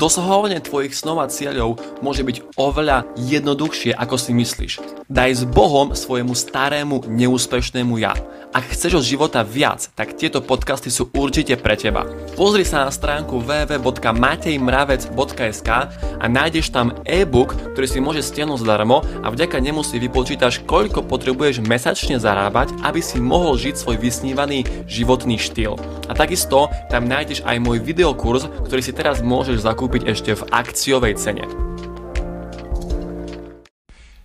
[0.00, 4.80] Dosahovanie tvojich snov a cieľov môže byť oveľa jednoduchšie, ako si myslíš.
[5.12, 8.16] Daj s Bohom svojemu starému, neúspešnému ja.
[8.50, 12.08] Ak chceš od života viac, tak tieto podcasty sú určite pre teba.
[12.32, 15.68] Pozri sa na stránku www.matejmravec.sk
[16.16, 21.04] a nájdeš tam e-book, ktorý si môžeš stiahnuť zdarmo a vďaka nemu si vypočítaš, koľko
[21.04, 25.76] potrebuješ mesačne zarábať, aby si mohol žiť svoj vysnívaný životný štýl.
[26.08, 30.46] A takisto tam nájdeš aj môj videokurs, ktorý si teraz môžeš zakúpiť kúpiť ešte v
[30.54, 31.42] akciovej cene.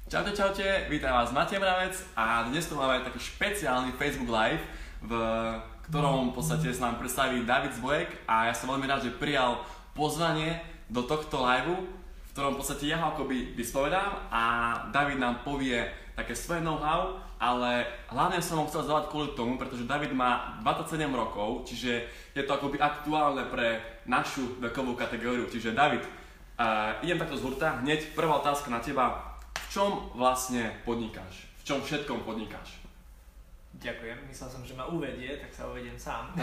[0.06, 4.62] Čaute, čaute, vítam vás Matej Mravec a dnes tu máme taký špeciálny Facebook Live,
[5.02, 5.14] v
[5.90, 9.66] ktorom v podstate s nám predstaví David Zbojek a ja som veľmi rád, že prijal
[9.98, 12.05] pozvanie do tohto live, v
[12.36, 14.44] ktorom v podstate ja ho akoby vyspovedám a
[14.92, 15.88] David nám povie
[16.20, 21.16] také svoje know-how, ale hlavne som ho chcel zavať kvôli tomu, pretože David má 27
[21.16, 22.04] rokov, čiže
[22.36, 25.48] je to akoby aktuálne pre našu vekovú kategóriu.
[25.48, 29.40] Čiže David, uh, idem takto z hurta, hneď prvá otázka na teba.
[29.56, 31.48] V čom vlastne podnikáš?
[31.64, 32.84] V čom všetkom podnikáš?
[33.80, 36.36] Ďakujem, myslel som, že ma uvedie, tak sa uvediem sám.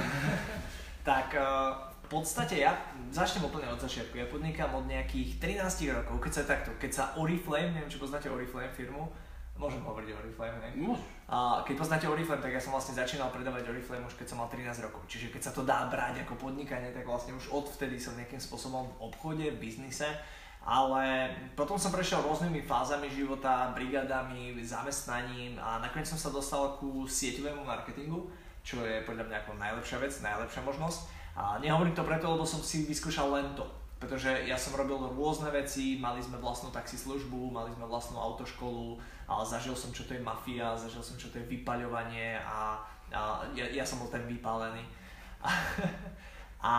[1.05, 2.77] tak uh, podstate ja
[3.09, 4.21] začnem úplne od začiatku.
[4.21, 8.29] Ja podnikám od nejakých 13 rokov, keď sa takto, keď sa Oriflame, neviem či poznáte
[8.29, 9.09] Oriflame firmu,
[9.53, 10.69] Môžem hovoriť o Oriflame?
[10.75, 11.05] Môžeš.
[11.29, 14.49] A keď poznáte Oriflame, tak ja som vlastne začínal predávať Oriflame už keď som mal
[14.49, 15.05] 13 rokov.
[15.05, 18.89] Čiže keď sa to dá brať ako podnikanie, tak vlastne už odvtedy som nejakým spôsobom
[18.89, 20.09] v obchode, v biznise.
[20.63, 21.27] Ale
[21.59, 27.67] potom som prešiel rôznymi fázami života, brigádami, zamestnaním a nakoniec som sa dostal ku sieťovému
[27.67, 28.31] marketingu,
[28.63, 31.01] čo je podľa mňa ako najlepšia vec, najlepšia možnosť.
[31.35, 33.67] A nehovorím to preto, lebo som si vyskúšal len to
[34.03, 38.99] pretože ja som robil rôzne veci, mali sme vlastnú taxislužbu, mali sme vlastnú autoškolu,
[39.31, 42.83] ale zažil som, čo to je mafia, zažil som, čo to je vypaľovanie a,
[43.15, 44.83] a ja, ja som bol ten vypálený.
[46.67, 46.75] a,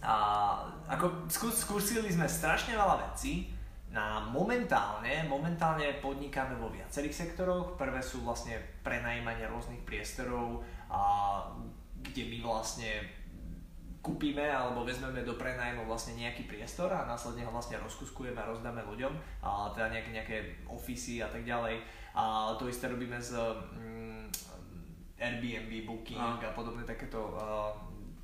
[0.00, 0.14] a
[0.88, 3.52] ako skúsili sme strašne veľa vecí,
[3.88, 7.80] na momentálne, momentálne podnikáme vo viacerých sektoroch.
[7.80, 10.60] Prvé sú vlastne prenajímanie rôznych priestorov,
[10.92, 11.40] a,
[12.04, 13.18] kde my vlastne
[13.98, 18.80] kúpime alebo vezmeme do prenajmu vlastne nejaký priestor a následne ho vlastne rozkuskujeme a rozdáme
[18.86, 20.36] ľuďom, a teda nejaké, nejaké
[20.68, 21.82] ofisy a tak ďalej.
[22.14, 24.30] A to isté robíme s mm,
[25.18, 27.74] Airbnb, Booking a, a podobné takéto uh,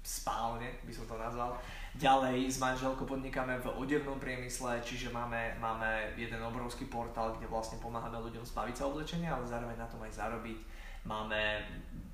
[0.04, 1.56] spálne, by som to nazval.
[1.94, 7.78] Ďalej s manželkou podnikáme v odevnom priemysle, čiže máme, máme jeden obrovský portál, kde vlastne
[7.78, 10.58] pomáhame ľuďom zbaviť sa oblečenia, ale zároveň na tom aj zarobiť.
[11.06, 11.62] Máme,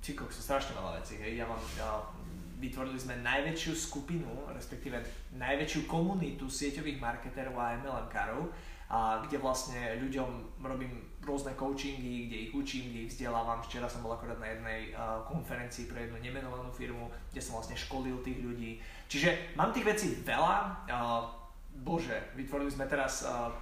[0.04, 1.40] čiko, sú strašne veľa vecí, hej.
[1.40, 1.96] Ja mám, ja
[2.60, 5.00] vytvorili sme najväčšiu skupinu, respektíve
[5.40, 8.52] najväčšiu komunitu sieťových marketérov a MLM-károv,
[8.90, 13.62] a kde vlastne ľuďom robím rôzne coachingy, kde ich učím, kde ich vzdelávam.
[13.62, 17.78] Včera som bol akorát na jednej uh, konferencii pre jednu nemenovanú firmu, kde som vlastne
[17.78, 18.82] školil tých ľudí.
[19.06, 20.90] Čiže mám tých vecí veľa.
[20.90, 21.22] Uh,
[21.86, 23.54] bože, vytvorili sme teraz uh,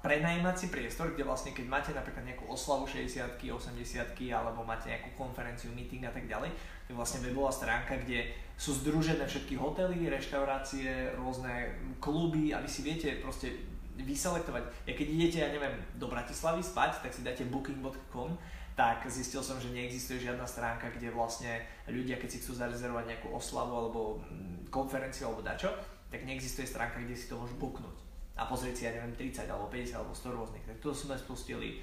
[0.00, 5.68] prenajímací priestor, kde vlastne keď máte napríklad nejakú oslavu 60 80 alebo máte nejakú konferenciu,
[5.76, 6.48] meeting a tak ďalej,
[6.88, 12.68] to je vlastne webová stránka, kde sú združené všetky hotely, reštaurácie, rôzne kluby a vy
[12.68, 13.52] si viete proste
[13.98, 14.90] vyselektovať.
[14.90, 18.34] Ja keď idete, ja neviem, do Bratislavy spať, tak si dáte booking.com,
[18.74, 23.28] tak zistil som, že neexistuje žiadna stránka, kde vlastne ľudia, keď si chcú zarezervovať nejakú
[23.30, 25.70] oslavu alebo mm, konferenciu alebo dačo,
[26.10, 28.04] tak neexistuje stránka, kde si to môžu booknúť
[28.34, 30.64] a pozrieť si, ja neviem, 30 alebo 50 alebo 100 rôznych.
[30.66, 31.78] Tak to sme spustili.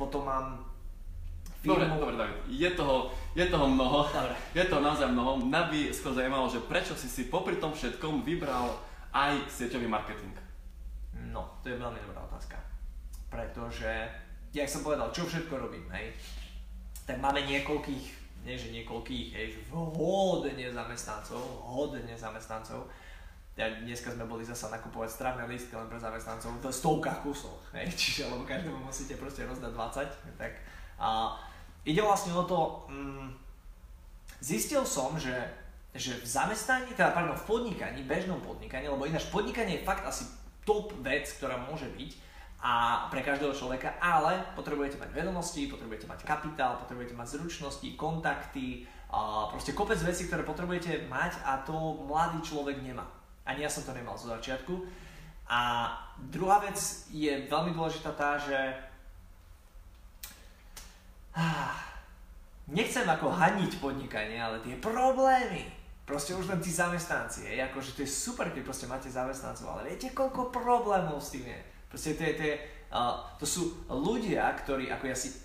[0.00, 0.64] Potom mám
[1.60, 1.76] firmu...
[1.76, 2.36] Dobre, dobre, David.
[2.48, 4.08] Je toho, je toho mnoho.
[4.08, 4.36] Dobre.
[4.56, 5.44] Je toho naozaj mnoho.
[5.44, 8.80] Mňa by skôr zaujímalo, že prečo si si popri tom všetkom vybral
[9.12, 10.47] aj sieťový marketing?
[11.38, 12.58] No, to je veľmi dobrá otázka.
[13.30, 14.10] Pretože,
[14.50, 16.10] jak som povedal, čo všetko robím, hej?
[17.06, 18.04] Tak máme niekoľkých,
[18.42, 22.90] nie že niekoľkých, hej, hodne zamestnancov, hodne zamestnancov
[23.58, 27.90] ja, dneska sme boli zasa nakupovať strávne listky len pre zamestnancov v stovkách kusov, hej,
[28.00, 30.62] čiže lebo každému musíte proste rozdať 20, tak
[30.98, 31.34] a
[31.82, 33.34] ide vlastne o to, mm,
[34.38, 35.34] zistil som, že,
[35.90, 40.22] že v zamestnaní, teda pardon, v podnikaní, bežnom podnikaní, lebo ináč podnikanie je fakt asi
[40.68, 42.28] top vec, ktorá môže byť
[42.60, 48.84] a pre každého človeka, ale potrebujete mať vedomosti, potrebujete mať kapitál, potrebujete mať zručnosti, kontakty,
[49.08, 51.72] a proste kopec vecí, ktoré potrebujete mať a to
[52.04, 53.08] mladý človek nemá.
[53.48, 54.84] Ani ja som to nemal zo začiatku.
[55.48, 55.88] A
[56.28, 56.76] druhá vec
[57.08, 58.52] je veľmi dôležitá tá, že
[62.68, 65.64] nechcem ako haniť podnikanie, ale tie problémy,
[66.08, 69.92] proste už len tí zamestnanci, je, akože to je super, keď proste máte zamestnancov, ale
[69.92, 71.60] viete, koľko problémov s tým je.
[71.92, 72.54] Proste to, je, to, je,
[72.96, 75.36] uh, to sú ľudia, ktorí, ako ja si,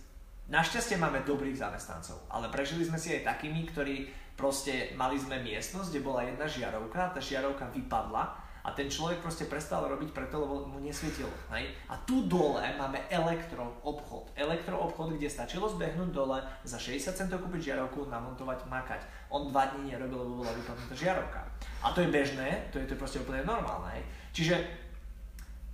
[0.48, 4.08] našťastie máme dobrých zamestnancov, ale prežili sme si aj takými, ktorí
[4.40, 9.44] proste mali sme miestnosť, kde bola jedna žiarovka, tá žiarovka vypadla a ten človek proste
[9.44, 11.28] prestal robiť preto, lebo mu nesvietilo.
[11.52, 11.76] Hej?
[11.92, 14.32] A tu dole máme elektro obchod.
[14.40, 19.04] Elektro obchod, kde stačilo zbehnúť dole, za 60 centov kúpiť žiarovku, namontovať, makať.
[19.36, 21.44] On dva dní nerobil, lebo bola vypadnutá žiarovka.
[21.84, 24.00] A to je bežné, to je to proste úplne normálne.
[24.00, 24.04] Hej?
[24.32, 24.56] Čiže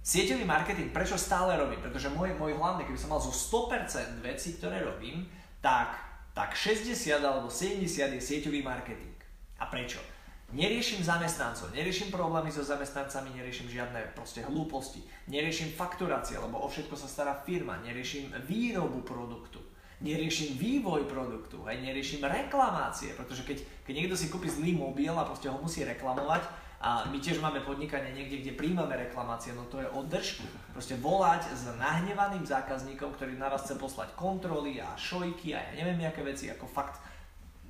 [0.02, 1.86] sieťový marketing, prečo stále robím?
[1.86, 5.30] Pretože môj, môj hlavný, keby som mal zo 100% vecí, ktoré robím,
[5.62, 5.94] tak,
[6.34, 7.86] tak 60 alebo 70
[8.18, 9.14] je sieťový marketing.
[9.62, 10.02] A prečo?
[10.50, 16.98] Neriešim zamestnancov, neriešim problémy so zamestnancami, neriešim žiadne proste hlúposti, neriešim fakturácie, lebo o všetko
[16.98, 19.62] sa stará firma, neriešim výrobu produktu,
[20.02, 25.22] neriešim vývoj produktu, hej, neriešim reklamácie, pretože keď, keď niekto si kúpi zlý mobil a
[25.22, 26.42] proste ho musí reklamovať,
[26.80, 30.48] a my tiež máme podnikanie niekde, kde príjmame reklamácie, no to je od držky.
[30.72, 35.72] Proste volať s nahnevaným zákazníkom, ktorý na vás chce poslať kontroly a šojky a ja
[35.76, 37.04] neviem, aké veci, ako fakt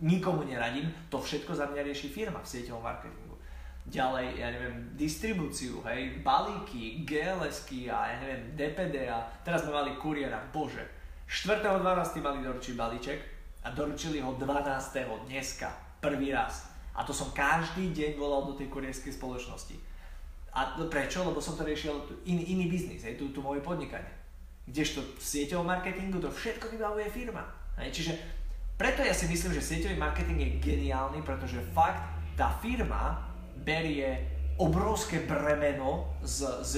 [0.01, 3.35] nikomu neradím, to všetko za mňa rieši firma v sieťovom marketingu.
[3.89, 9.97] Ďalej, ja neviem, distribúciu, hej, balíky, GLSky a ja neviem, DPD a teraz sme mali
[9.97, 10.85] kuriéra, bože.
[11.25, 12.21] 4.12.
[12.21, 13.19] mali doručiť balíček
[13.65, 15.25] a doručili ho 12.
[15.25, 15.69] dneska,
[16.01, 16.69] prvý raz.
[16.93, 19.77] A to som každý deň volal do tej kurierskej spoločnosti.
[20.53, 21.21] A prečo?
[21.21, 21.93] Lebo som to riešil
[22.25, 24.09] in, iný biznis, hej, tu, tu moje podnikanie.
[24.69, 27.41] Kdežto v sieťovom marketingu to všetko vybavuje firma.
[27.77, 28.13] Hej, čiže
[28.79, 31.99] preto ja si myslím, že sieťový marketing je geniálny, pretože fakt
[32.39, 33.27] tá firma
[33.59, 34.23] berie
[34.55, 36.73] obrovské bremeno z, z,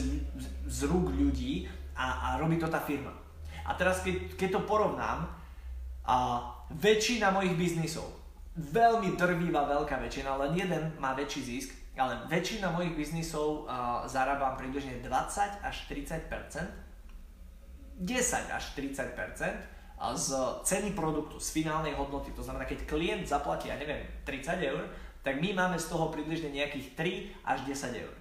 [0.65, 3.13] z rúk ľudí a, a robí to tá firma.
[3.61, 5.29] A teraz keď, keď to porovnám,
[6.01, 6.41] a
[6.73, 8.09] väčšina mojich biznisov,
[8.57, 14.57] veľmi drvivá veľká väčšina, len jeden má väčší zisk, ale väčšina mojich biznisov uh, zarábam
[14.57, 16.25] približne 20 až 30%
[18.01, 19.13] 10 až 30
[20.17, 20.33] z
[20.65, 22.33] ceny produktu, z finálnej hodnoty.
[22.33, 24.89] To znamená, keď klient zaplatí, ja neviem, 30 eur,
[25.21, 28.13] tak my máme z toho približne nejakých 3 až 10 eur.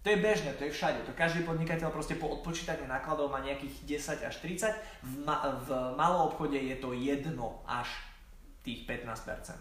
[0.00, 1.02] To je bežné, to je všade.
[1.02, 4.70] To každý podnikateľ proste po odpočítaní nákladov má nejakých 10 až 30.
[5.02, 7.26] V, ma- v malom obchode je to 1
[7.66, 7.90] až
[8.62, 9.58] tých 15%.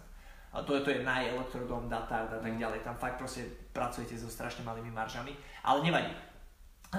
[0.55, 2.85] A to je, to je najelektrodom, datard a tak ďalej.
[2.85, 3.43] Tam fakt proste
[3.75, 5.35] pracujete so strašne malými maržami.
[5.67, 6.13] Ale nevadí.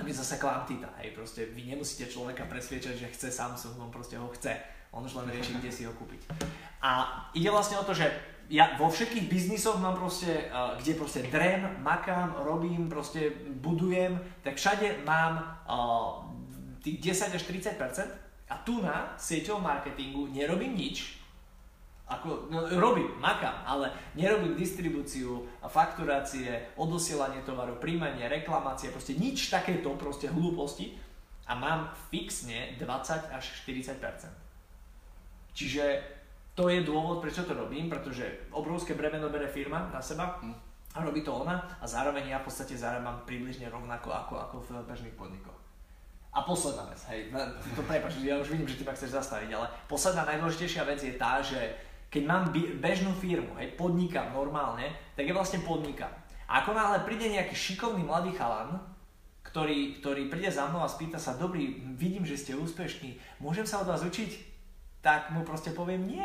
[0.02, 4.28] My zase kvantita, hej, proste vy nemusíte človeka presviečať, že chce Samsung, on proste ho
[4.34, 4.56] chce.
[4.92, 6.32] On už len rieši, kde si ho kúpiť.
[6.80, 8.08] A ide vlastne o to, že
[8.48, 14.16] ja vo všetkých biznisoch mám proste, uh, kde proste drem, makám, robím, proste budujem,
[14.46, 16.24] tak všade mám uh,
[16.80, 17.78] tých 10 až 30%
[18.46, 21.18] a tu na sieťovom marketingu nerobím nič,
[22.06, 29.90] ako, no, robím, makám, ale nerobím distribúciu, fakturácie, odosielanie tovaru, príjmanie, reklamácie, proste nič takéto
[29.98, 30.94] proste hlúposti
[31.50, 33.98] a mám fixne 20 až 40%.
[35.50, 35.84] Čiže
[36.54, 40.38] to je dôvod, prečo to robím, pretože obrovské bremeno bere firma na seba
[40.94, 44.68] a robí to ona a zároveň ja v podstate zarábam približne rovnako ako, ako v
[44.86, 45.58] bežných podnikoch.
[46.36, 47.32] A posledná vec, hej,
[47.72, 51.14] to prepáč, ja už vidím, že ty ma chceš zastaviť, ale posledná najdôležitejšia vec je
[51.16, 51.56] tá, že
[52.16, 52.48] keď mám
[52.80, 56.08] bežnú firmu, hej, podnikám normálne, tak je vlastne podnikám.
[56.48, 58.80] A ako náhle príde nejaký šikovný mladý chalan,
[59.44, 63.84] ktorý, ktorý príde za mnou a spýta sa, dobrý, vidím, že ste úspešní, môžem sa
[63.84, 64.32] od vás učiť?
[65.04, 66.24] Tak mu proste poviem nie.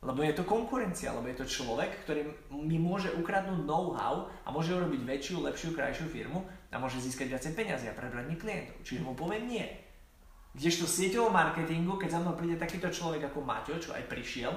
[0.00, 4.72] Lebo je to konkurencia, lebo je to človek, ktorý mi môže ukradnúť know-how a môže
[4.72, 6.40] urobiť väčšiu, lepšiu, krajšiu firmu
[6.72, 8.80] a môže získať viacej peniazy a prebrať mi klientov.
[8.80, 9.68] Čiže mu poviem nie.
[10.56, 14.50] Kdežto v sieťovom marketingu, keď za mnou príde takýto človek ako Maťo, čo aj prišiel,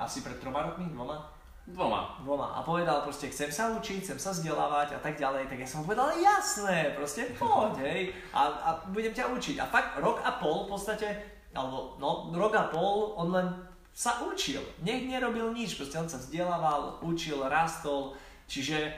[0.00, 1.28] asi pred troma rokmi, dvoma?
[1.68, 2.16] Dvoma.
[2.24, 2.56] Dvoma.
[2.56, 5.46] A povedal proste, chcem sa učiť, chcem sa vzdelávať a tak ďalej.
[5.46, 8.00] Tak ja som mu povedal, jasné, proste poď, hej.
[8.32, 9.60] A, a budem ťa učiť.
[9.60, 11.08] A fakt rok a pol v podstate,
[11.52, 13.46] alebo no, rok a pol, on len
[13.92, 14.64] sa učil.
[14.82, 18.16] Nech nerobil nič, proste on sa vzdelával, učil, rastol.
[18.50, 18.90] Čiže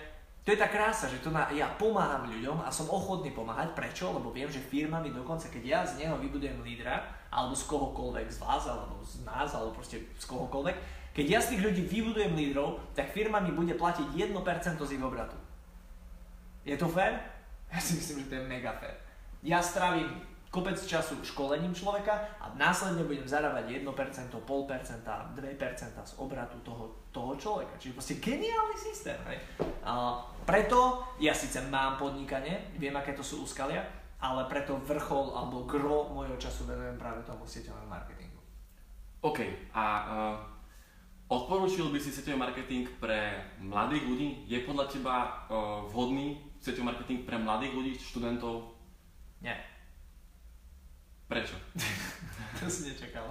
[0.46, 3.76] to je tá krása, že to na, ja pomáham ľuďom a som ochotný pomáhať.
[3.76, 4.16] Prečo?
[4.16, 8.28] Lebo viem, že firma mi dokonca, keď ja z neho vybudujem lídra, alebo z kohokoľvek
[8.28, 10.76] z vás, alebo z nás, alebo proste z kohokoľvek.
[11.16, 14.36] Keď ja z tých ľudí vybudujem lídrov, tak firma mi bude platiť 1%
[14.76, 15.36] z ich obratu.
[16.68, 17.16] Je to fér?
[17.72, 18.96] Ja si myslím, že to je mega fér.
[19.40, 20.20] Ja strávim
[20.52, 25.00] kopec času školením človeka a následne budem zarábať 1%, 0,5%,
[25.40, 27.72] 2% z obratu toho, toho človeka.
[27.80, 29.16] Čiže proste geniálny systém.
[29.32, 29.40] Hej.
[29.80, 33.80] A preto ja síce mám podnikanie, viem, aké to sú úskalia,
[34.22, 38.38] ale preto vrchol alebo gro môjho času venujem práve tomu sieťovému marketingu.
[39.26, 39.42] OK,
[39.74, 40.34] a uh,
[41.26, 44.28] odporúčil by si sieťový marketing pre mladých ľudí?
[44.46, 45.14] Je podľa teba
[45.50, 48.78] uh, vhodný sieťový marketing pre mladých ľudí, študentov?
[49.42, 49.58] Nie.
[51.26, 51.58] Prečo?
[52.62, 53.26] to si nečakal.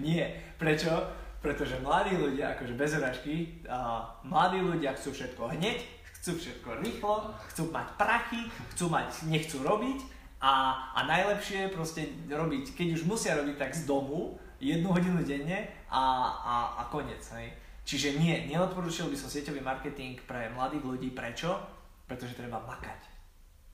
[0.00, 0.40] Nie.
[0.56, 0.96] Prečo?
[1.44, 5.95] Pretože mladí ľudia, akože bez urážky, uh, mladí ľudia chcú všetko hneď,
[6.26, 10.02] chcú všetko rýchlo, chcú mať prachy, chcú mať, nechcú robiť
[10.42, 15.22] a, a najlepšie je proste robiť, keď už musia robiť tak z domu, jednu hodinu
[15.22, 16.02] denne a,
[16.34, 17.22] a, a koniec.
[17.30, 17.54] Hej.
[17.86, 21.14] Čiže nie, neodporúčil by som sieťový marketing pre mladých ľudí.
[21.14, 21.62] Prečo?
[22.10, 23.06] Pretože treba makať.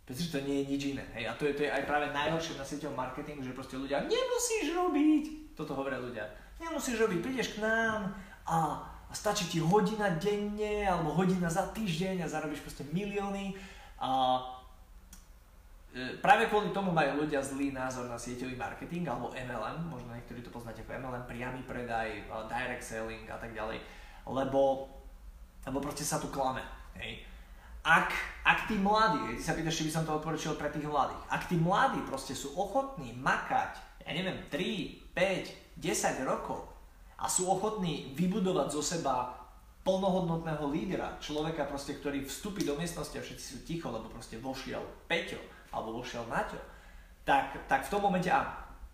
[0.05, 1.05] Pretože to nie je nič iné.
[1.17, 1.33] Hej.
[1.33, 4.77] A to je, to je aj práve najhoršie na sieťovom marketingu, že proste ľudia nemusíš
[4.77, 5.57] robiť.
[5.57, 6.29] Toto hovoria ľudia.
[6.61, 8.13] Nemusíš robiť, prídeš k nám
[8.45, 13.53] a, a stačí ti hodina denne alebo hodina za týždeň a zarobíš proste milióny.
[14.01, 14.41] A,
[15.93, 20.41] e, práve kvôli tomu majú ľudia zlý názor na sieťový marketing alebo MLM, možno niektorí
[20.41, 22.09] to poznáte ako MLM, priamy predaj,
[22.49, 23.85] direct selling a tak ďalej
[24.27, 24.87] lebo,
[25.67, 26.63] lebo proste sa tu klame.
[26.95, 27.27] Hej.
[27.83, 28.15] Ak,
[28.47, 31.51] ak tí mladí, ty sa pýtaš, či by som to odporučil pre tých mladých, ak
[31.51, 33.75] tí mladí proste sú ochotní makať,
[34.07, 36.71] ja neviem, 3, 5, 10 rokov
[37.23, 39.39] a sú ochotní vybudovať zo seba
[39.87, 44.83] plnohodnotného lídra, človeka proste, ktorý vstúpi do miestnosti a všetci sú ticho, lebo proste vošiel
[45.07, 45.39] Peťo
[45.71, 46.59] alebo vošiel Maťo,
[47.23, 48.51] tak, tak v tom momente áno.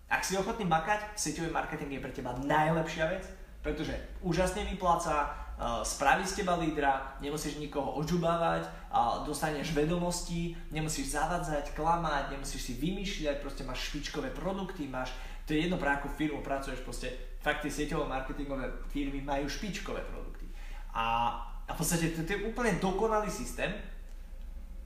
[0.09, 3.29] Ak si ochotný makať, sieťový marketing je pre teba najlepšia vec,
[3.61, 3.93] pretože
[4.25, 11.77] úžasne vypláca, uh, spraví z teba lídra, nemusíš nikoho odžubávať, uh, dostaneš vedomosti, nemusíš zavadzať,
[11.77, 15.13] klamať, nemusíš si vymýšľať, proste máš špičkové produkty, máš,
[15.45, 17.13] to je jedno pre akú firmu pracuješ, proste
[17.49, 20.45] fakt tie sieťové marketingové firmy majú špičkové produkty.
[20.93, 21.33] A,
[21.64, 23.73] a v podstate to, to je úplne dokonalý systém,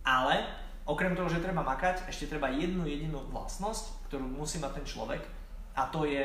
[0.06, 0.46] ale
[0.86, 5.22] okrem toho, že treba makať, ešte treba jednu jedinú vlastnosť, ktorú musí mať ten človek
[5.74, 6.22] a to je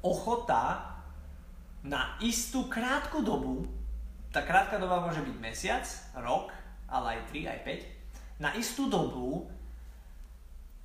[0.00, 0.96] ochota
[1.84, 3.68] na istú krátku dobu,
[4.32, 5.84] tá krátka doba môže byť mesiac,
[6.16, 6.56] rok,
[6.88, 7.60] ale aj 3, aj
[8.40, 9.44] 5, na istú dobu,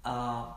[0.03, 0.51] uh,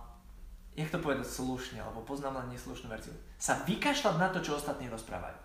[0.81, 4.89] jak to povedať slušne, lebo poznám len neslušnú verziu, sa vykašľať na to, čo ostatní
[4.89, 5.37] rozprávajú.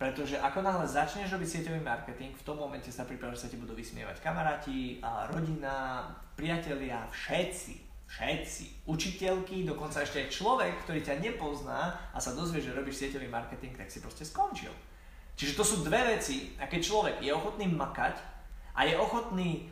[0.00, 3.60] Pretože ako náhle začneš robiť sieťový marketing, v tom momente sa pripravíš, že sa ti
[3.60, 11.22] budú vysmievať kamaráti, a rodina, priatelia, všetci všetci, učiteľky, dokonca ešte aj človek, ktorý ťa
[11.22, 14.74] nepozná a sa dozvie, že robíš sieťový marketing, tak si proste skončil.
[15.38, 18.18] Čiže to sú dve veci, a keď človek je ochotný makať
[18.74, 19.70] a je ochotný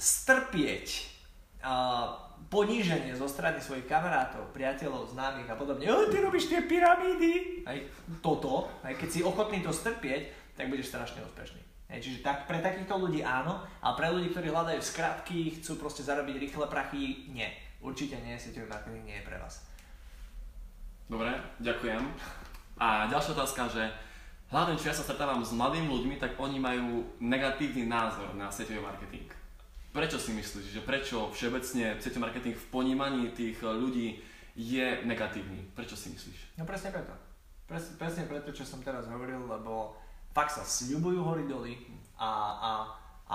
[0.00, 0.86] strpieť
[1.60, 5.84] uh, poníženie zo strany svojich kamarátov, priateľov, známych a podobne.
[5.90, 7.62] O, ty robíš tie pyramídy!
[7.68, 7.76] Aj
[8.24, 11.60] toto, aj keď si ochotný to strpieť, tak budeš strašne úspešný.
[11.90, 16.06] Hej, čiže tak, pre takýchto ľudí áno, a pre ľudí, ktorí hľadajú skratky, chcú proste
[16.06, 17.50] zarobiť rýchle prachy, nie.
[17.82, 19.66] Určite nie, sieťový marketing nie je pre vás.
[21.10, 22.02] Dobre, ďakujem.
[22.78, 23.82] A ďalšia otázka, že
[24.54, 28.78] hlavne čo ja sa stretávam s mladými ľuďmi, tak oni majú negatívny názor na sieťový
[28.78, 29.39] marketing.
[29.90, 34.22] Prečo si myslíš, že prečo všeobecne sieťový marketing v ponímaní tých ľudí
[34.54, 35.66] je negatívny?
[35.74, 36.54] Prečo si myslíš?
[36.58, 37.10] No presne preto.
[37.66, 39.98] Presne, presne preto, čo som teraz hovoril, lebo
[40.30, 41.74] fakt sa sľubujú hory doly
[42.18, 42.70] a, a,
[43.26, 43.34] a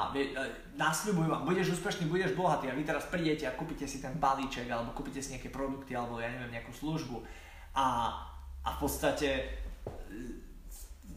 [0.80, 4.68] nasľubujú vám, budeš úspešný, budeš bohatý a vy teraz prídete a kúpite si ten balíček
[4.72, 7.20] alebo kúpite si nejaké produkty alebo ja neviem nejakú službu
[7.76, 8.16] a,
[8.64, 9.60] a v podstate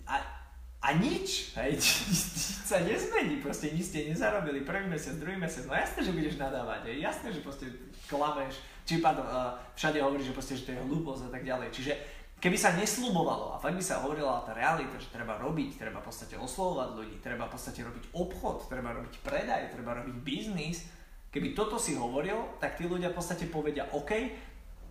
[0.07, 0.38] a,
[0.79, 1.75] a nič, hej,
[2.71, 6.93] sa nezmení, proste nič ste nezarobili prvý mesiac, druhý mesiac, no jasné, že budeš nadávať,
[6.93, 7.67] hej, jasné, že proste
[8.07, 11.69] klameš, či pardon, uh, všade hovoríš, že proste, že to je hlúposť a tak ďalej,
[11.75, 11.93] čiže
[12.39, 16.07] Keby sa neslubovalo a fakt by sa hovorila tá realita, že treba robiť, treba v
[16.07, 20.87] podstate oslovovať ľudí, treba v podstate robiť obchod, treba robiť predaj, treba robiť biznis,
[21.35, 24.15] keby toto si hovoril, tak tí ľudia v podstate povedia, OK,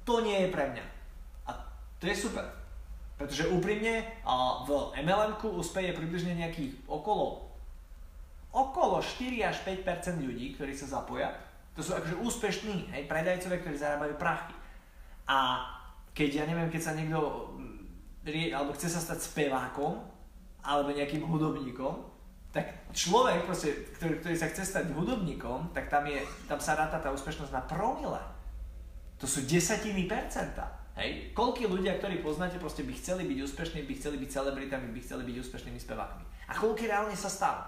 [0.03, 0.85] to nie je pre mňa.
[1.47, 1.51] A
[2.03, 2.43] to je super.
[3.17, 4.05] Pretože úprimne
[4.65, 4.69] v
[5.01, 7.47] MLM-ku uspeje približne nejakých okolo
[8.57, 11.29] okolo 4 až 5% ľudí, ktorí sa zapoja.
[11.77, 14.55] To sú akože úspešní hej, predajcovia, ktorí zarábajú prachy.
[15.29, 15.61] A
[16.17, 20.01] keď ja neviem, keď sa niekto mm, alebo chce sa stať spevákom
[20.65, 22.01] alebo nejakým hudobníkom,
[22.49, 26.17] tak človek, proste, ktorý, ktorý sa chce stať hudobníkom, tak tam, je,
[26.49, 28.19] tam sa ráta tá úspešnosť na promile.
[29.21, 30.76] To sú desatiny percenta.
[30.97, 31.31] Hej?
[31.37, 35.23] Koľkí ľudia, ktorí poznáte, proste by chceli byť úspešní, by chceli byť celebritami, by chceli
[35.29, 36.23] byť úspešnými spevákmi.
[36.49, 37.63] A koľký reálne sa stalo?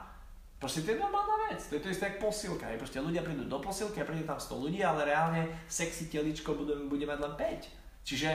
[0.60, 2.68] Proste to je normálna vec, to je to isté ako posilka.
[2.68, 2.82] Hej?
[2.82, 6.76] Proste ľudia prídu do posilky a príde tam 100 ľudí, ale reálne sexy teličko bude,
[6.92, 8.04] bude mať len 5.
[8.04, 8.30] Čiže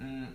[0.00, 0.28] mm,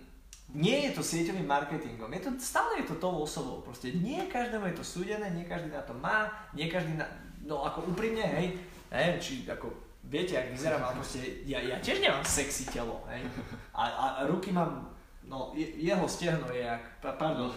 [0.54, 3.60] nie je to sieťovým marketingom, je to, stále je to tou osobou.
[3.66, 7.04] Proste nie každému je to súdené, nie každý na to má, nie každý na,
[7.42, 8.54] no ako úprimne, hej,
[8.88, 9.74] neviem, či ako,
[10.06, 13.26] viete, ak vyzerám, ale proste, ja, ja tiež nemám sexy telo, hej,
[13.74, 14.90] a, a, ruky mám,
[15.26, 17.50] no, je, jeho stehno je jak, pardon,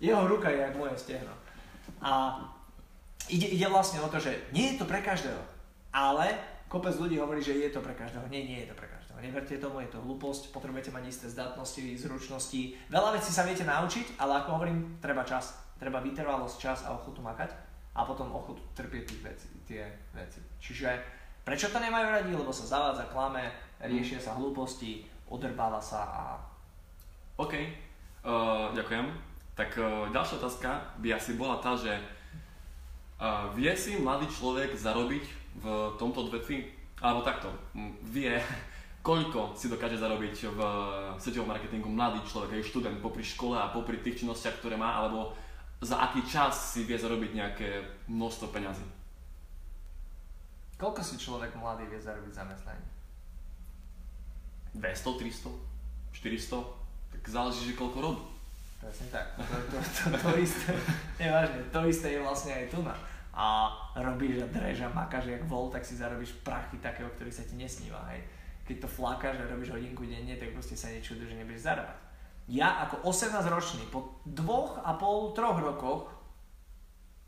[0.00, 1.32] jeho ruka je jak moje stehno.
[2.04, 2.36] A
[3.32, 5.40] ide, ide vlastne o to, že nie je to pre každého,
[5.92, 6.36] ale
[6.68, 8.28] kopec ľudí hovorí, že je to pre každého.
[8.28, 9.16] Nie, nie je to pre každého.
[9.22, 12.76] Neverte tomu, je to hlúposť, potrebujete mať isté zdatnosti, zručnosti.
[12.92, 15.56] Veľa vecí sa viete naučiť, ale ako hovorím, treba čas.
[15.80, 17.52] Treba vytrvalosť, čas a ochotu makať
[17.96, 19.04] a potom ochotu trpieť
[19.64, 20.40] tie veci.
[20.60, 20.88] Čiže
[21.46, 22.34] prečo to nemajú radi?
[22.34, 26.22] Lebo sa zavádza, klame, riešia sa hlúposti, odrbáva sa a...
[27.38, 29.06] OK, uh, ďakujem.
[29.54, 35.24] Tak uh, ďalšia otázka by asi bola tá, že uh, vie si mladý človek zarobiť
[35.62, 36.66] v tomto odvetví?
[36.98, 37.54] Alebo takto,
[38.10, 38.34] vie,
[39.06, 40.60] koľko si dokáže zarobiť v
[41.22, 45.30] sieťovom marketingu mladý človek, aj študent popri škole a popri tých činnostiach, ktoré má, alebo
[45.78, 47.68] za aký čas si vie zarobiť nejaké
[48.10, 48.95] množstvo peňazí?
[50.76, 52.88] Koľko si človek mladý vie zarobiť zamestnanie?
[54.76, 55.48] 200, 300,
[56.12, 57.16] 400?
[57.16, 58.24] Tak záleží, že koľko robí.
[58.76, 59.26] Presne tak.
[59.40, 59.42] To,
[59.72, 60.76] to, to, to isté,
[61.16, 62.92] nevážne, to isté je vlastne aj tu na
[63.36, 63.68] a
[64.00, 67.52] robíš a dreš a makáš jak vol, tak si zarobíš prachy takého, ktorý sa ti
[67.60, 68.24] nesníva, hej.
[68.64, 72.00] Keď to flákaš a robíš hodinku denne, tak proste sa nečudu, že nebudeš zarábať.
[72.48, 76.08] Ja ako 18 ročný, po dvoch a pol, troch rokoch,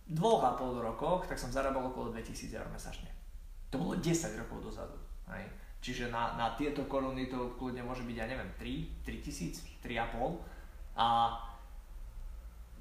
[0.09, 3.13] dvoch a pol rokoch, tak som zarábal okolo 2000 eur mesačne.
[3.71, 4.97] To bolo 10 rokov dozadu.
[5.29, 5.45] Hej.
[5.79, 10.99] Čiže na, na tieto koruny to kľudne môže byť, ja neviem, 3, 3 tisíc, 3,5.
[10.99, 11.39] A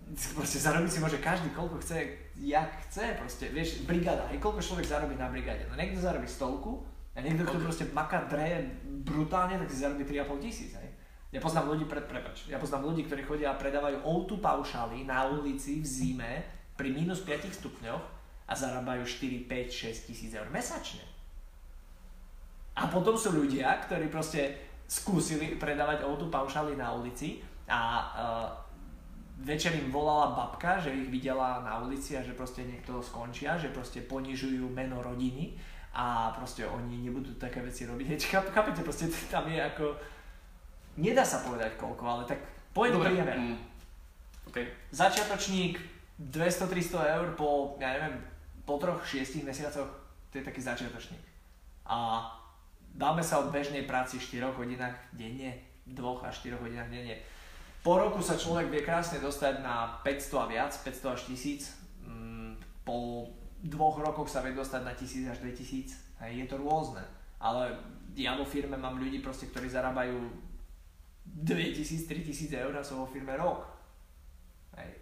[0.37, 1.97] proste zarobiť si môže každý, koľko chce,
[2.39, 5.67] jak chce, proste, vieš, brigáda, aj koľko človek zarobí na brigáde.
[5.67, 6.81] No niekto zarobí stovku,
[7.17, 8.61] a niekto, kto proste maká dreje
[9.01, 10.89] brutálne, tak si zarobí 3,5 tisíc, hej.
[11.27, 15.27] Ja poznám ľudí, pre, prepač, ja poznám ľudí, ktorí chodia a predávajú outu paušály na
[15.27, 16.33] ulici v zime
[16.79, 18.16] pri minus 5 stupňoch
[18.47, 21.03] a zarábajú 4, 5, 6 tisíc eur mesačne.
[22.77, 24.55] A potom sú ľudia, ktorí proste
[24.87, 27.79] skúsili predávať outu paušály na ulici a
[28.15, 28.47] uh,
[29.43, 33.73] večer im volala babka, že ich videla na ulici a že proste niekto skončia, že
[33.75, 35.59] proste ponižujú meno rodiny
[35.91, 38.05] a proste oni nebudú také veci robiť.
[38.07, 38.19] Hej,
[38.53, 39.97] chápete, proste tam je ako...
[40.97, 42.41] Nedá sa povedať koľko, ale tak
[42.73, 43.37] poviem priemer.
[43.37, 43.57] Mm.
[44.49, 44.65] Okay.
[44.89, 45.77] Začiatočník
[46.17, 48.17] 200-300 eur po, ja neviem,
[48.67, 49.87] po troch, šiestich mesiacoch,
[50.27, 51.23] to je taký začiatočník.
[51.87, 52.27] A
[52.91, 55.55] dáme sa od bežnej práci 4 hodinách denne,
[55.87, 55.95] 2
[56.27, 57.15] až 4 hodinách denne
[57.87, 61.71] po roku sa človek vie krásne dostať na 500 a viac, 500 až 1000.
[62.03, 63.31] Mm, po
[63.63, 65.95] dvoch rokoch sa vie dostať na 1000 až 2000.
[66.19, 66.99] Hej, je to rôzne.
[67.39, 67.71] Ale
[68.19, 70.19] ja vo firme mám ľudí, proste, ktorí zarábajú
[71.47, 73.63] 2000, 3000 eur a sú vo firme rok.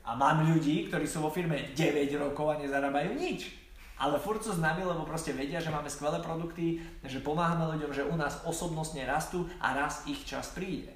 [0.06, 3.52] A mám ľudí, ktorí sú vo firme 9 rokov a nezarábajú nič.
[3.96, 7.92] Ale furt sú s nami, lebo proste vedia, že máme skvelé produkty, že pomáhame ľuďom,
[7.96, 10.92] že u nás osobnostne rastú a raz ich čas príde.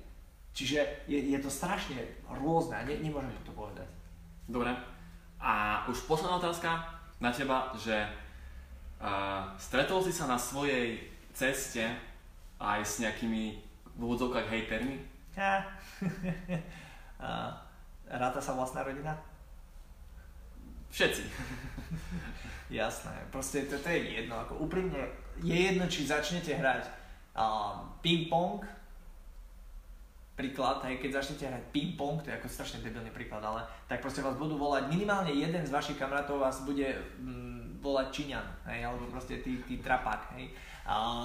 [0.52, 1.96] Čiže je, je to strašne
[2.28, 3.88] rôzne a ne, nemôžem to povedať.
[4.52, 4.76] Dobre.
[5.40, 7.96] A už posledná otázka na teba, že
[9.00, 11.00] uh, stretol si sa na svojej
[11.32, 11.88] ceste
[12.60, 13.64] aj s nejakými
[13.96, 15.00] v úvodzovkách hejtermi?
[17.24, 17.56] uh,
[18.10, 19.14] ráta sa vlastná rodina?
[20.90, 21.24] Všetci.
[22.70, 25.10] Jasné, proste to, to je jedno, ako úprimne,
[25.42, 26.86] je jedno, či začnete hrať
[27.34, 28.62] uh, ping-pong
[30.38, 34.24] príklad, hej, keď začnete hrať ping-pong, to je ako strašne debilný príklad, ale tak proste
[34.24, 39.12] vás budú volať, minimálne jeden z vašich kamarátov vás bude mm, volať Číňan, hej, alebo
[39.12, 40.48] proste tý, tý trapák, hej.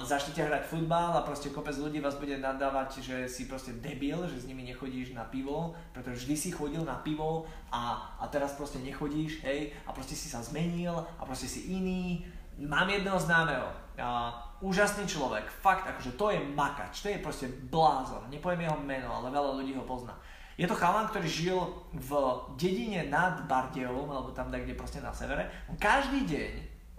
[0.05, 4.45] Začnete hrať futbal a proste kopec ľudí vás bude nadávať, že si proste debil, že
[4.45, 8.77] s nimi nechodíš na pivo, pretože vždy si chodil na pivo a, a teraz proste
[8.85, 12.21] nechodíš, hej, a proste si sa zmenil a proste si iný.
[12.61, 18.27] Mám jedného známeho, a úžasný človek, fakt, akože to je makač, to je proste blázon,
[18.27, 20.13] nepoviem jeho meno, ale veľa ľudí ho pozná.
[20.55, 21.59] Je to chalan, ktorý žil
[21.91, 22.11] v
[22.55, 25.51] dedine nad Bardejom, alebo tam kde proste na severe.
[25.75, 26.51] Každý deň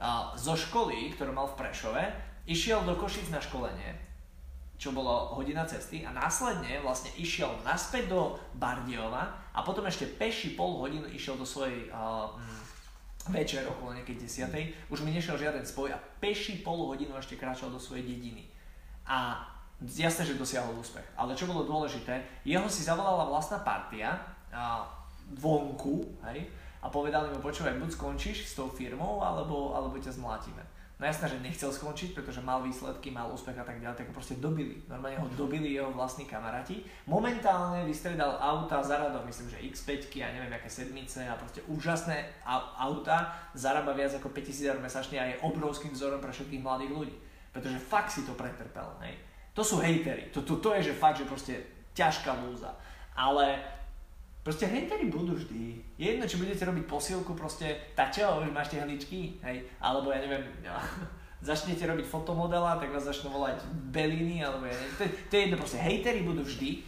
[0.02, 2.04] a, zo školy, ktorú mal v Prešove,
[2.46, 3.98] išiel do Košic na školenie,
[4.76, 10.54] čo bolo hodina cesty a následne vlastne išiel naspäť do Bardejova a potom ešte peši
[10.54, 12.28] pol hodinu išiel do svojej uh,
[13.32, 17.72] večer okolo nejakej desiatej, už mi nešiel žiaden spoj a peši pol hodinu ešte kráčal
[17.72, 18.46] do svojej dediny.
[19.08, 19.42] A
[19.82, 21.04] jasné, že dosiahol úspech.
[21.18, 24.14] Ale čo bolo dôležité, jeho si zavolala vlastná partia
[24.52, 24.86] a
[25.34, 26.46] vonku, hej,
[26.84, 30.62] a povedali mu, počúvaj, buď skončíš s tou firmou, alebo, alebo ťa zmlátime.
[30.96, 34.16] No jasné, že nechcel skončiť, pretože mal výsledky, mal úspech a tak ďalej, tak ho
[34.16, 34.80] proste dobili.
[34.88, 36.80] Normálne ho dobili jeho vlastní kamaráti.
[37.04, 42.40] Momentálne vystredal auta za radom, myslím, že X5 a neviem aké sedmice a proste úžasné
[42.80, 47.16] auta, zarába viac ako 5000 eur mesačne a je obrovským vzorom pre všetkých mladých ľudí.
[47.52, 48.88] Pretože fakt si to pretrpel.
[49.04, 49.20] Hej.
[49.52, 50.32] To sú hejtery.
[50.32, 51.60] To, to, to je, že fakt, že proste
[51.92, 52.72] ťažká lúza.
[53.12, 53.60] Ale
[54.46, 55.74] Proste hejteri budú vždy.
[55.98, 60.14] Je jedno, či budete robiť posilku, proste tá čo, už máš tie hličky, hej, alebo
[60.14, 60.78] ja neviem, ja,
[61.50, 64.94] začnete robiť fotomodela, tak vás začnú volať Beliny, alebo ja neviem.
[64.94, 66.78] To, to je jedno, proste hejtery budú vždy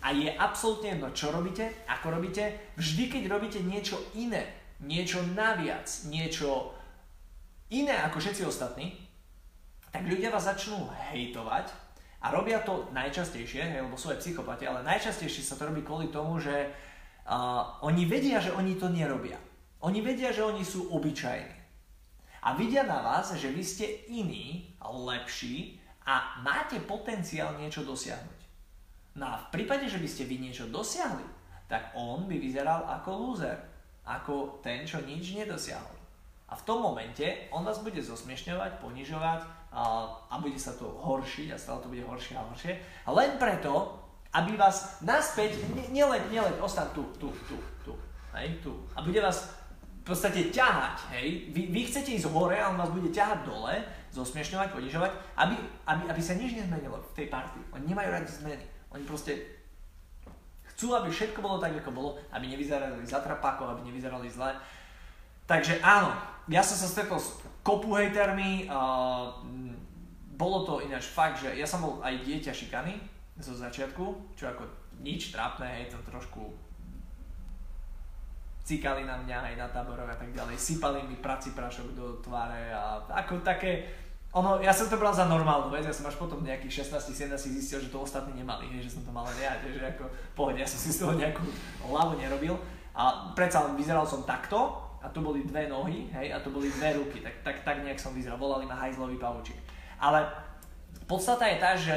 [0.00, 2.72] a je absolútne jedno, čo robíte, ako robíte.
[2.80, 4.48] Vždy, keď robíte niečo iné,
[4.80, 6.72] niečo naviac, niečo
[7.68, 8.96] iné ako všetci ostatní,
[9.92, 11.68] tak ľudia vás začnú hejtovať
[12.24, 16.08] a robia to najčastejšie, hej, lebo sú aj psychopati, ale najčastejšie sa to robí kvôli
[16.08, 16.72] tomu, že
[17.26, 19.38] uh, oni vedia, že oni to nerobia.
[19.82, 21.62] Oni vedia, že oni sú obyčajní
[22.42, 28.40] a vidia na vás, že vy ste iní, lepší a máte potenciál niečo dosiahnuť.
[29.14, 31.22] No a v prípade, že by ste vy niečo dosiahli,
[31.70, 33.58] tak on by vyzeral ako loser,
[34.02, 35.94] ako ten, čo nič nedosiahol.
[36.50, 39.40] A v tom momente on vás bude zosmiešňovať, ponižovať
[39.72, 42.74] a, a bude sa to horšiť a stále to bude horšie a horšie.
[43.06, 44.01] Len preto,
[44.32, 45.60] aby vás naspäť,
[45.92, 47.92] neleď, neleď, ostan tu, tu, tu, tu,
[48.32, 48.72] hej, tu.
[48.96, 49.52] A bude vás
[50.02, 53.76] v podstate ťahať, hej, vy, vy chcete ísť hore a on vás bude ťahať dole,
[54.10, 55.54] zosmiešňovať, ponižovať, aby,
[55.86, 57.62] aby, aby sa nič nezmenilo v tej partii.
[57.76, 58.64] Oni nemajú radi zmeny.
[58.92, 59.36] Oni proste
[60.74, 64.56] chcú, aby všetko bolo tak, ako bolo, aby nevyzerali zatrapákov, aby nevyzerali zle.
[65.44, 66.12] Takže áno,
[66.48, 69.38] ja som sa stretol s kopu hejtermi, uh,
[70.40, 74.68] bolo to ináč fakt, že ja som bol aj dieťa šikany zo začiatku, čo ako
[75.00, 76.52] nič trápne, hej, to trošku
[78.62, 82.70] cikali na mňa aj na táboroch a tak ďalej, sypali mi prací prášok do tváre
[82.70, 83.90] a ako také,
[84.30, 87.82] ono, ja som to bral za normálnu vec, ja som až potom nejakých 16-17 zistil,
[87.82, 90.06] že to ostatní nemali, hej, že som to mal len ja, že ako
[90.38, 91.42] pohode, ja som si z toho nejakú
[91.82, 92.54] hlavu nerobil
[92.94, 96.70] a predsa len vyzeral som takto a tu boli dve nohy, hej, a tu boli
[96.70, 99.58] dve ruky, tak, tak, tak nejak som vyzeral, volali ma hajzlový pavučík.
[99.98, 100.22] Ale
[101.10, 101.96] podstata je tá, že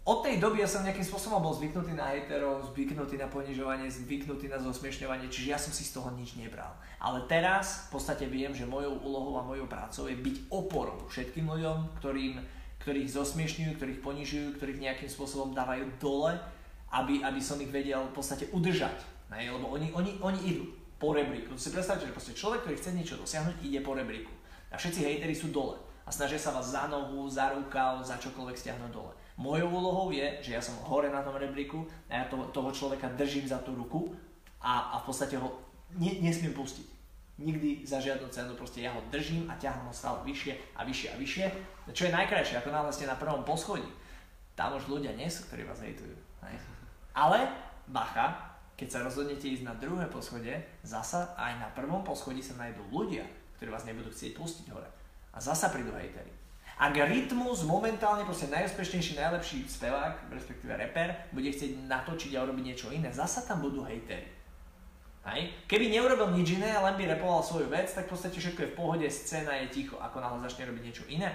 [0.00, 4.48] od tej doby ja som nejakým spôsobom bol zvyknutý na hejterov, zvyknutý na ponižovanie, zvyknutý
[4.48, 6.72] na zosmiešňovanie, čiže ja som si z toho nič nebral.
[6.96, 11.44] Ale teraz v podstate viem, že mojou úlohou a mojou prácou je byť oporou všetkým
[11.44, 12.40] ľuďom, ktorým,
[12.80, 16.32] ktorých zosmiešňujú, ktorých ponižujú, ktorých nejakým spôsobom dávajú dole,
[16.96, 19.04] aby, aby som ich vedel v podstate udržať.
[19.28, 19.52] Ne?
[19.52, 20.64] Lebo oni, oni, oni idú
[20.96, 21.60] po rebríku.
[21.60, 24.32] Si predstavte, že proste človek, ktorý chce niečo dosiahnuť, ide po rebríku.
[24.72, 28.56] A všetci hejteri sú dole a snažia sa vás za nohu, za rukav, za čokoľvek
[28.58, 29.12] stiahnuť dole.
[29.40, 33.08] Mojou úlohou je, že ja som hore na tom rebríku a ja toho, toho človeka
[33.16, 34.12] držím za tú ruku
[34.60, 35.56] a, a v podstate ho
[35.96, 36.84] ne, nesmiem pustiť.
[37.40, 41.08] Nikdy za žiadnu cenu, proste ja ho držím a ťahám ho stále vyššie a vyššie
[41.08, 41.46] a vyššie.
[41.88, 43.88] Čo je najkrajšie, ako náhle ste na prvom poschodí,
[44.52, 46.12] tam už ľudia nie sú, ktorí vás hejtujú.
[47.16, 47.48] Ale
[47.88, 52.84] bacha, keď sa rozhodnete ísť na druhé poschodie, zasa aj na prvom poschodí sa nájdú
[52.92, 53.24] ľudia,
[53.56, 54.88] ktorí vás nebudú chcieť pustiť hore.
[55.32, 56.39] A zasa prídu hejtery.
[56.80, 62.88] Ak Rytmus momentálne proste najúspešnejší, najlepší spevák, respektíve reper, bude chcieť natočiť a urobiť niečo
[62.88, 64.24] iné, zasa tam budú hejtery.
[65.28, 65.52] Hej.
[65.68, 68.78] Keby neurobil nič iné, len by repoval svoju vec, tak v podstate všetko je v
[68.80, 70.00] pohode, scéna je ticho.
[70.00, 71.28] Ako náhle začne robiť niečo iné,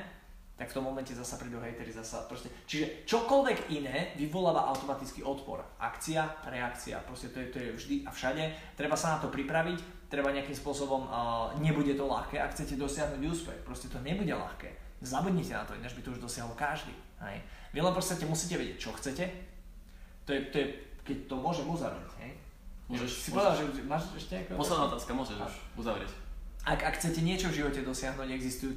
[0.57, 2.49] tak v tom momente zasa prídu hejtery, zasa proste.
[2.65, 5.61] Čiže čokoľvek iné vyvoláva automatický odpor.
[5.77, 8.73] Akcia, reakcia, proste to je, to je vždy a všade.
[8.73, 13.21] Treba sa na to pripraviť, treba nejakým spôsobom, uh, nebude to ľahké, ak chcete dosiahnuť
[13.21, 16.95] úspech, proste to nebude ľahké Zabudnite na to, ináč by to už dosiahol každý.
[17.19, 17.43] Hej.
[17.75, 19.27] Vy len proste musíte vedieť, čo chcete.
[20.25, 20.67] To je, to je
[21.05, 22.11] keď to môžem uzavrieť.
[22.19, 22.31] Hej.
[22.89, 24.61] Môžeš, si povedal, že máš ešte ako...
[24.61, 26.11] Posledná otázka, môžeš už uzavrieť.
[26.65, 28.73] Ak, ak chcete niečo v živote dosiahnuť, existujú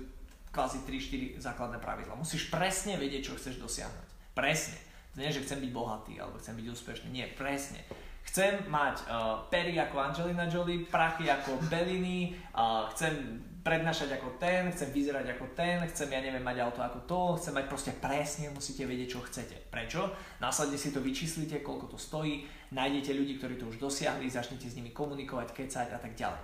[0.52, 2.16] kvázi 3-4 základné pravidla.
[2.16, 4.36] Musíš presne vedieť, čo chceš dosiahnuť.
[4.36, 4.76] Presne.
[5.16, 7.08] To nie, že chcem byť bohatý alebo chcem byť úspešný.
[7.08, 7.80] Nie, presne.
[8.28, 14.68] Chcem mať uh, pery ako Angelina Jolie, prachy ako Bellini, uh, chcem prednášať ako ten,
[14.72, 18.52] chcem vyzerať ako ten, chcem, ja neviem, mať auto ako to, chcem mať proste presne,
[18.52, 19.56] musíte vedieť, čo chcete.
[19.68, 20.12] Prečo?
[20.40, 24.76] Následne si to vyčíslite, koľko to stojí, nájdete ľudí, ktorí to už dosiahli, začnete s
[24.76, 26.42] nimi komunikovať, kecať a tak ďalej.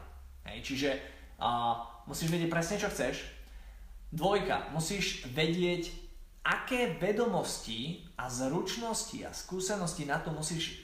[0.52, 0.90] Hej, čiže
[1.40, 3.24] uh, musíš vedieť presne, čo chceš.
[4.12, 5.88] Dvojka, musíš vedieť,
[6.44, 10.83] aké vedomosti a zručnosti a skúsenosti na to musíš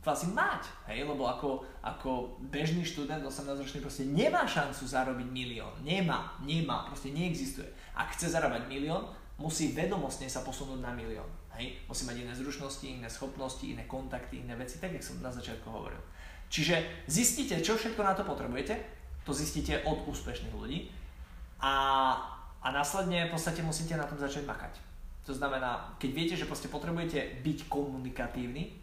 [0.00, 6.40] kvázi mať, hej, lebo ako, ako bežný študent 18-ročný proste nemá šancu zarobiť milión, nemá,
[6.40, 7.68] nemá, proste neexistuje.
[7.92, 9.04] Ak chce zarábať milión,
[9.36, 11.28] musí vedomostne sa posunúť na milión,
[11.60, 15.28] hej, musí mať iné zručnosti, iné schopnosti, iné kontakty, iné veci, tak jak som na
[15.28, 16.00] začiatku hovoril.
[16.48, 18.80] Čiže zistíte, čo všetko na to potrebujete,
[19.28, 20.88] to zistíte od úspešných ľudí
[21.60, 21.74] a,
[22.64, 24.80] a následne v podstate musíte na tom začať makať.
[25.28, 28.80] To znamená, keď viete, že proste potrebujete byť komunikatívny,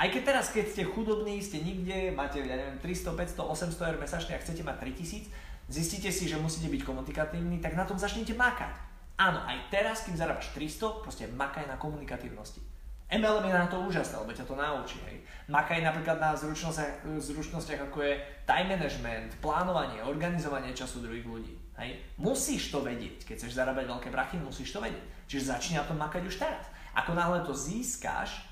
[0.00, 3.96] aj keď teraz, keď ste chudobní, ste nikde, máte, ja neviem, 300, 500, 800 eur
[4.00, 5.28] mesačne a chcete mať 3000,
[5.68, 8.72] zistíte si, že musíte byť komunikatívni, tak na tom začnite makať.
[9.20, 12.64] Áno, aj teraz, keď zarábaš 300, proste makaj na komunikatívnosti.
[13.10, 14.96] MLM je na to úžasné, lebo ťa to naučí.
[15.04, 15.20] Hej.
[15.50, 21.52] Makaj napríklad na zručnostiach, zručnostiach ako je time management, plánovanie, organizovanie času druhých ľudí.
[21.76, 22.00] Hej.
[22.16, 25.04] Musíš to vedieť, keď chceš zarábať veľké prachy, musíš to vedieť.
[25.26, 26.64] Čiže začni na tom makať už teraz.
[26.94, 28.49] Ako náhle to získaš,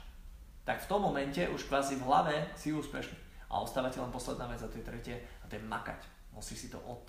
[0.68, 3.16] tak v tom momente už kvázi v hlave si úspešný.
[3.48, 5.96] A ostáva ti len posledná vec a to je tretie a to je makať.
[6.36, 7.00] Musíš si to od.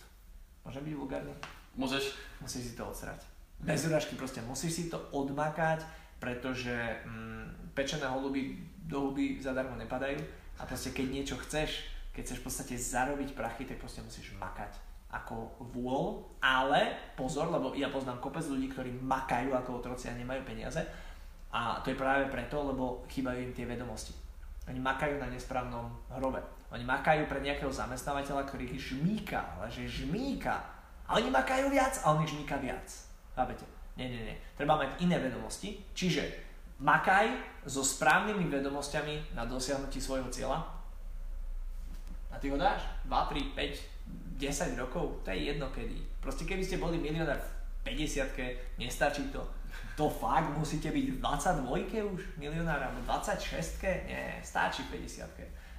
[0.64, 1.36] Môžem byť vulgárny?
[1.76, 2.16] Môžeš.
[2.40, 3.20] Musíš si to odsrať.
[3.60, 5.84] Bez urážky proste musíš si to odmakať,
[6.24, 6.72] pretože
[7.04, 8.56] mm, pečené holuby
[8.88, 10.24] do huby zadarmo nepadajú
[10.56, 11.84] a proste keď niečo chceš,
[12.16, 14.72] keď chceš v podstate zarobiť prachy, tak proste musíš makať
[15.12, 20.46] ako vôľ, ale pozor, lebo ja poznám kopec ľudí, ktorí makajú ako otroci a nemajú
[20.46, 20.86] peniaze
[21.50, 24.14] a to je práve preto, lebo chýbajú im tie vedomosti.
[24.70, 26.38] Oni makajú na nesprávnom hrobe.
[26.70, 30.62] Oni makajú pre nejakého zamestnávateľa, ktorý ich žmýka, ale že žmýka.
[31.10, 32.86] A oni makajú viac a on ich žmýka viac.
[33.34, 33.66] Chápete?
[33.98, 34.38] Nie, nie, nie.
[34.54, 35.82] Treba mať iné vedomosti.
[35.98, 36.22] Čiže
[36.86, 37.34] makaj
[37.66, 40.62] so správnymi vedomosťami na dosiahnutí svojho cieľa.
[42.30, 42.86] A ty ho dáš?
[43.10, 45.26] 2, 3, 5, 10 rokov?
[45.26, 45.98] To je jedno kedy.
[46.22, 47.42] Proste keby ste boli milionár
[47.82, 49.42] v 50 nestačí to
[50.00, 55.28] to fakt musíte byť v 22 už milionár alebo 26 Nie, stačí 50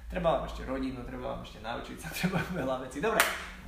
[0.05, 3.01] Treba vám ešte rodinu, treba vám ešte naučiť sa, treba veľa vecí.
[3.01, 3.17] Dobre,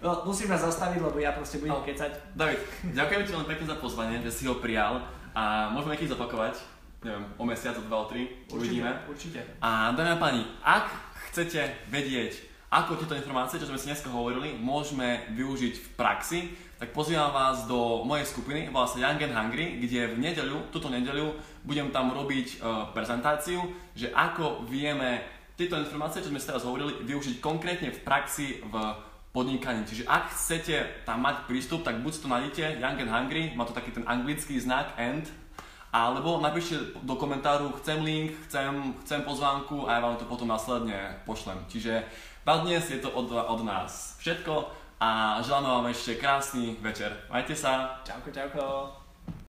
[0.04, 1.88] no, musím nás zastaviť, lebo ja proste budem no.
[1.88, 2.36] kecať.
[2.38, 2.60] David,
[2.94, 5.02] ďakujem ti len pekne za pozvanie, že si ho prijal
[5.34, 6.60] a môžeme keď zopakovať,
[7.02, 8.92] neviem, o mesiac, o dva, o tri, uvidíme.
[9.08, 9.40] Určite.
[9.64, 10.92] A dámy a páni, ak
[11.32, 16.40] chcete vedieť, ako tieto informácie, čo sme si dneska hovorili, môžeme využiť v praxi,
[16.84, 20.92] tak pozývam vás do mojej skupiny, volá sa Young and Hungry, kde v nedeľu, túto
[20.92, 21.32] nedeľu,
[21.64, 23.64] budem tam robiť uh, prezentáciu,
[23.96, 25.24] že ako vieme
[25.56, 28.76] tieto informácie, čo sme si teraz hovorili, využiť konkrétne v praxi v
[29.32, 29.88] podnikaní.
[29.88, 33.72] Čiže ak chcete tam mať prístup, tak buď to nájdete, Young and Hungry, má to
[33.72, 35.32] taký ten anglický znak AND,
[35.88, 41.16] alebo napíšte do komentáru, chcem link, chcem, chcem pozvánku a ja vám to potom následne
[41.24, 41.64] pošlem.
[41.72, 42.04] Čiže
[42.44, 47.12] na dnes je to od, od nás všetko a želáme vám ešte krásny večer.
[47.28, 48.00] Majte sa.
[48.08, 49.03] Čauko, čauko.